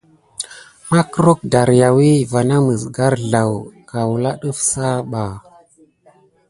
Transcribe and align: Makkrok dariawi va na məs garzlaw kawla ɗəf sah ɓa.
Makkrok 0.89 1.39
dariawi 1.51 2.11
va 2.31 2.41
na 2.47 2.55
məs 2.65 2.83
garzlaw 2.95 3.51
kawla 3.89 4.31
ɗəf 4.41 4.59
sah 4.71 4.99
ɓa. 5.11 5.23